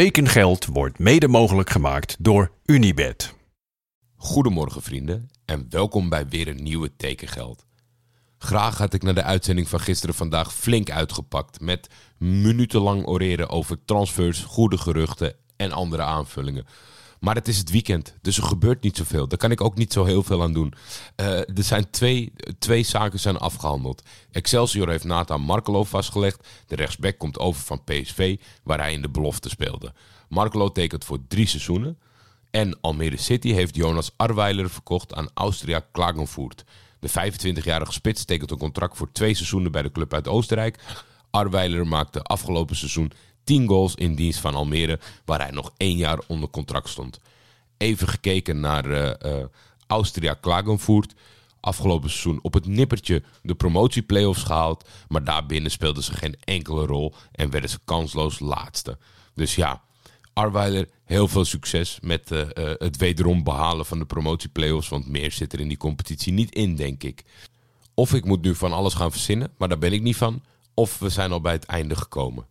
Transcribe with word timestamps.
Tekengeld 0.00 0.66
wordt 0.66 0.98
mede 0.98 1.28
mogelijk 1.28 1.70
gemaakt 1.70 2.16
door 2.18 2.50
Unibed. 2.64 3.34
Goedemorgen 4.16 4.82
vrienden 4.82 5.28
en 5.44 5.66
welkom 5.70 6.08
bij 6.08 6.28
weer 6.28 6.48
een 6.48 6.62
nieuwe 6.62 6.96
Tekengeld. 6.96 7.66
Graag 8.38 8.78
had 8.78 8.94
ik 8.94 9.02
naar 9.02 9.14
de 9.14 9.22
uitzending 9.22 9.68
van 9.68 9.80
gisteren 9.80 10.14
vandaag 10.14 10.54
flink 10.54 10.90
uitgepakt 10.90 11.60
met 11.60 11.88
minutenlang 12.18 13.06
oreren 13.06 13.48
over 13.48 13.84
transfers, 13.84 14.42
goede 14.42 14.78
geruchten 14.78 15.34
en 15.56 15.72
andere 15.72 16.02
aanvullingen. 16.02 16.66
Maar 17.24 17.34
het 17.34 17.48
is 17.48 17.58
het 17.58 17.70
weekend, 17.70 18.14
dus 18.22 18.36
er 18.36 18.42
gebeurt 18.42 18.82
niet 18.82 18.96
zoveel. 18.96 19.28
Daar 19.28 19.38
kan 19.38 19.50
ik 19.50 19.60
ook 19.60 19.76
niet 19.76 19.92
zo 19.92 20.04
heel 20.04 20.22
veel 20.22 20.42
aan 20.42 20.52
doen. 20.52 20.74
Uh, 21.20 21.26
er 21.38 21.62
zijn 21.62 21.90
twee, 21.90 22.32
twee 22.58 22.82
zaken 22.82 23.20
zijn 23.20 23.36
afgehandeld. 23.36 24.02
Excelsior 24.30 24.88
heeft 24.88 25.04
Nathan 25.04 25.40
Markelo 25.40 25.84
vastgelegd. 25.84 26.48
De 26.66 26.76
rechtsback 26.76 27.18
komt 27.18 27.38
over 27.38 27.62
van 27.62 27.84
PSV, 27.84 28.36
waar 28.62 28.78
hij 28.78 28.92
in 28.92 29.02
de 29.02 29.08
belofte 29.08 29.48
speelde. 29.48 29.92
Markelo 30.28 30.72
tekent 30.72 31.04
voor 31.04 31.18
drie 31.28 31.46
seizoenen. 31.46 31.98
En 32.50 32.78
Almere 32.80 33.16
City 33.16 33.52
heeft 33.52 33.76
Jonas 33.76 34.10
Arweiler 34.16 34.70
verkocht 34.70 35.14
aan 35.14 35.28
Austria 35.34 35.86
Klagenvoort. 35.92 36.64
De 37.00 37.10
25-jarige 37.10 37.92
spits 37.92 38.24
tekent 38.24 38.50
een 38.50 38.58
contract 38.58 38.96
voor 38.96 39.12
twee 39.12 39.34
seizoenen 39.34 39.72
bij 39.72 39.82
de 39.82 39.92
club 39.92 40.14
uit 40.14 40.28
Oostenrijk. 40.28 40.78
Arweiler 41.30 41.86
maakte 41.86 42.22
afgelopen 42.22 42.76
seizoen 42.76 43.12
10 43.44 43.68
goals 43.68 43.94
in 43.94 44.14
dienst 44.14 44.40
van 44.40 44.54
Almere, 44.54 45.00
waar 45.24 45.40
hij 45.40 45.50
nog 45.50 45.72
één 45.76 45.96
jaar 45.96 46.18
onder 46.26 46.48
contract 46.48 46.88
stond. 46.88 47.20
Even 47.76 48.08
gekeken 48.08 48.60
naar 48.60 48.86
uh, 48.86 49.10
uh, 49.32 49.44
Austria 49.86 50.34
Klagenvoort. 50.34 51.14
Afgelopen 51.60 52.10
seizoen 52.10 52.38
op 52.42 52.54
het 52.54 52.66
nippertje 52.66 53.22
de 53.42 53.54
promotieplayoffs 53.54 54.42
gehaald. 54.42 54.88
Maar 55.08 55.24
daarbinnen 55.24 55.70
speelden 55.70 56.02
ze 56.02 56.12
geen 56.12 56.36
enkele 56.44 56.86
rol 56.86 57.14
en 57.32 57.50
werden 57.50 57.70
ze 57.70 57.78
kansloos 57.84 58.38
laatste. 58.38 58.98
Dus 59.34 59.54
ja, 59.54 59.82
Arweiler, 60.32 60.88
heel 61.04 61.28
veel 61.28 61.44
succes 61.44 61.98
met 62.02 62.30
uh, 62.30 62.42
het 62.56 62.96
wederom 62.96 63.42
behalen 63.42 63.86
van 63.86 63.98
de 63.98 64.04
promotieplayoffs. 64.04 64.88
Want 64.88 65.08
meer 65.08 65.32
zit 65.32 65.52
er 65.52 65.60
in 65.60 65.68
die 65.68 65.76
competitie 65.76 66.32
niet 66.32 66.54
in, 66.54 66.76
denk 66.76 67.02
ik. 67.02 67.24
Of 67.94 68.14
ik 68.14 68.24
moet 68.24 68.42
nu 68.42 68.54
van 68.54 68.72
alles 68.72 68.94
gaan 68.94 69.10
verzinnen, 69.10 69.52
maar 69.58 69.68
daar 69.68 69.78
ben 69.78 69.92
ik 69.92 70.02
niet 70.02 70.16
van. 70.16 70.42
Of 70.74 70.98
we 70.98 71.08
zijn 71.08 71.32
al 71.32 71.40
bij 71.40 71.52
het 71.52 71.64
einde 71.64 71.96
gekomen. 71.96 72.46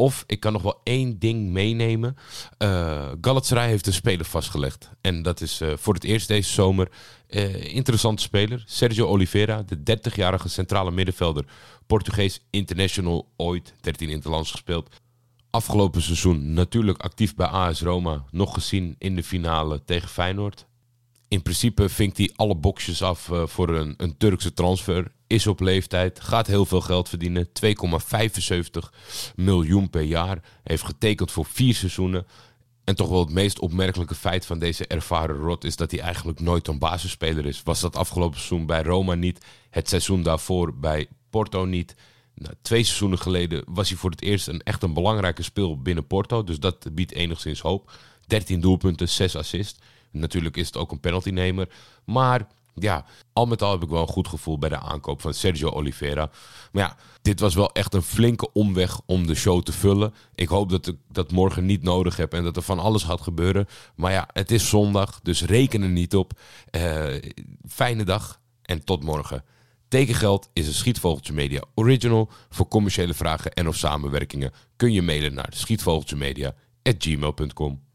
Of 0.00 0.24
ik 0.26 0.40
kan 0.40 0.52
nog 0.52 0.62
wel 0.62 0.80
één 0.82 1.18
ding 1.18 1.50
meenemen. 1.50 2.16
Uh, 2.58 3.08
Galatasaray 3.20 3.68
heeft 3.68 3.86
een 3.86 3.92
speler 3.92 4.26
vastgelegd. 4.26 4.90
En 5.00 5.22
dat 5.22 5.40
is 5.40 5.60
uh, 5.60 5.72
voor 5.76 5.94
het 5.94 6.04
eerst 6.04 6.28
deze 6.28 6.50
zomer. 6.50 6.88
Uh, 7.28 7.74
interessante 7.74 8.22
speler. 8.22 8.62
Sergio 8.66 9.06
Oliveira, 9.06 9.62
de 9.62 9.98
30-jarige 9.98 10.48
centrale 10.48 10.90
middenvelder. 10.90 11.44
Portugees 11.86 12.40
international, 12.50 13.28
ooit 13.36 13.74
13 13.80 14.08
interlands 14.08 14.50
gespeeld. 14.50 14.88
Afgelopen 15.50 16.02
seizoen 16.02 16.52
natuurlijk 16.52 17.00
actief 17.00 17.34
bij 17.34 17.46
AS 17.46 17.80
Roma. 17.80 18.24
Nog 18.30 18.54
gezien 18.54 18.94
in 18.98 19.16
de 19.16 19.22
finale 19.22 19.84
tegen 19.84 20.08
Feyenoord. 20.08 20.66
In 21.28 21.42
principe 21.42 21.88
vinkt 21.88 22.16
hij 22.16 22.30
alle 22.36 22.54
boxjes 22.54 23.02
af 23.02 23.30
voor 23.44 23.68
een, 23.68 23.94
een, 23.96 24.16
Turkse 24.16 24.52
transfer. 24.52 25.12
Is 25.30 25.46
op 25.46 25.60
leeftijd, 25.60 26.20
gaat 26.20 26.46
heel 26.46 26.64
veel 26.66 26.80
geld 26.80 27.08
verdienen. 27.08 27.48
2,75 27.48 27.52
miljoen 29.34 29.90
per 29.90 30.02
jaar. 30.02 30.42
Heeft 30.62 30.82
getekend 30.82 31.30
voor 31.30 31.44
vier 31.44 31.74
seizoenen. 31.74 32.26
En 32.84 32.94
toch 32.94 33.08
wel 33.08 33.20
het 33.20 33.32
meest 33.32 33.58
opmerkelijke 33.58 34.14
feit 34.14 34.46
van 34.46 34.58
deze 34.58 34.86
ervaren 34.86 35.36
rot 35.36 35.64
is 35.64 35.76
dat 35.76 35.90
hij 35.90 36.00
eigenlijk 36.00 36.40
nooit 36.40 36.68
een 36.68 36.78
basisspeler 36.78 37.46
is. 37.46 37.62
Was 37.62 37.80
dat 37.80 37.96
afgelopen 37.96 38.38
seizoen 38.38 38.66
bij 38.66 38.82
Roma 38.82 39.14
niet, 39.14 39.44
het 39.70 39.88
seizoen 39.88 40.22
daarvoor 40.22 40.74
bij 40.78 41.08
Porto 41.30 41.64
niet. 41.64 41.94
Nou, 42.34 42.54
twee 42.62 42.82
seizoenen 42.82 43.18
geleden 43.18 43.62
was 43.66 43.88
hij 43.88 43.98
voor 43.98 44.10
het 44.10 44.22
eerst 44.22 44.48
een 44.48 44.62
echt 44.62 44.82
een 44.82 44.94
belangrijke 44.94 45.42
speel 45.42 45.82
binnen 45.82 46.06
Porto. 46.06 46.44
Dus 46.44 46.58
dat 46.58 46.94
biedt 46.94 47.12
enigszins 47.12 47.60
hoop. 47.60 47.92
13 48.26 48.60
doelpunten, 48.60 49.08
6 49.08 49.36
assists. 49.36 49.78
Natuurlijk 50.10 50.56
is 50.56 50.66
het 50.66 50.76
ook 50.76 50.92
een 50.92 51.00
penaltynemer. 51.00 51.68
Maar 52.04 52.46
ja, 52.74 53.04
al 53.32 53.46
met 53.46 53.62
al 53.62 53.72
heb 53.72 53.82
ik 53.82 53.88
wel 53.88 54.00
een 54.00 54.08
goed 54.08 54.28
gevoel 54.28 54.58
bij 54.58 54.68
de 54.68 54.78
aankoop 54.78 55.20
van 55.20 55.34
Sergio 55.34 55.70
Oliveira. 55.70 56.30
Maar 56.72 56.82
ja, 56.82 56.96
dit 57.22 57.40
was 57.40 57.54
wel 57.54 57.72
echt 57.72 57.94
een 57.94 58.02
flinke 58.02 58.52
omweg 58.52 59.00
om 59.06 59.26
de 59.26 59.34
show 59.34 59.62
te 59.62 59.72
vullen. 59.72 60.14
Ik 60.34 60.48
hoop 60.48 60.70
dat 60.70 60.86
ik 60.86 60.96
dat 61.08 61.32
morgen 61.32 61.66
niet 61.66 61.82
nodig 61.82 62.16
heb 62.16 62.34
en 62.34 62.44
dat 62.44 62.56
er 62.56 62.62
van 62.62 62.78
alles 62.78 63.02
gaat 63.02 63.20
gebeuren. 63.20 63.66
Maar 63.94 64.12
ja, 64.12 64.28
het 64.32 64.50
is 64.50 64.68
zondag, 64.68 65.20
dus 65.22 65.44
reken 65.44 65.82
er 65.82 65.88
niet 65.88 66.16
op. 66.16 66.32
Uh, 66.70 67.04
fijne 67.68 68.04
dag 68.04 68.40
en 68.62 68.84
tot 68.84 69.02
morgen. 69.02 69.44
Tekengeld 69.88 70.50
is 70.52 70.66
een 70.66 70.74
Schietvogeltje 70.74 71.32
Media 71.32 71.62
original. 71.74 72.30
Voor 72.50 72.68
commerciële 72.68 73.14
vragen 73.14 73.52
en 73.52 73.68
of 73.68 73.76
samenwerkingen 73.76 74.52
kun 74.76 74.92
je 74.92 75.02
mailen 75.02 75.34
naar 75.34 75.48
schietvogeltjemedia.gmail.com. 75.50 77.89